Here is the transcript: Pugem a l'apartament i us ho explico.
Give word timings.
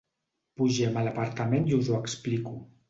Pugem 0.61 0.97
a 0.97 1.03
l'apartament 1.09 1.71
i 1.73 1.79
us 1.81 1.95
ho 1.95 2.03
explico. 2.03 2.61